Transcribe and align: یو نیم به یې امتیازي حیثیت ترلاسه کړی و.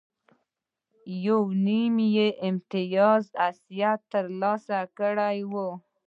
یو 1.25 1.41
نیم 1.65 1.93
به 1.99 2.05
یې 2.15 2.27
امتیازي 2.47 3.29
حیثیت 3.43 3.99
ترلاسه 4.11 4.79
کړی 4.97 5.37
و. 5.51 5.53